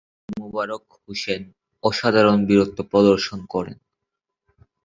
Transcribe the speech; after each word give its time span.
এই 0.03 0.07
যুদ্ধে 0.07 0.39
মোবারক 0.41 0.83
হোসেন 0.99 1.41
অসাধারণ 1.83 2.37
বীরত্ব 2.47 2.77
প্রদর্শন 2.91 3.39
করেন। 3.53 3.77